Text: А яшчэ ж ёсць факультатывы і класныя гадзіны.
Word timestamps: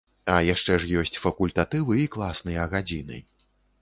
А 0.35 0.35
яшчэ 0.45 0.77
ж 0.83 0.89
ёсць 1.01 1.19
факультатывы 1.25 1.99
і 2.05 2.09
класныя 2.17 2.67
гадзіны. 2.73 3.21